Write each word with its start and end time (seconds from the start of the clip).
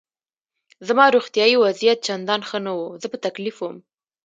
زما 0.87 1.05
روغتیایي 1.15 1.55
وضعیت 1.65 1.97
چندان 2.07 2.41
ښه 2.49 2.57
نه 2.65 2.71
و، 2.77 2.81
زه 3.01 3.07
په 3.11 3.17
تکلیف 3.25 3.55
وم. 3.59 3.77